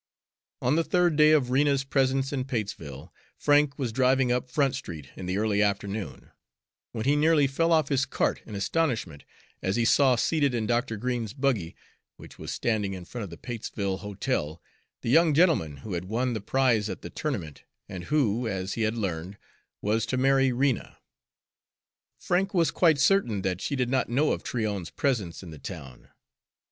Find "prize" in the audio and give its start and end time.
16.41-16.89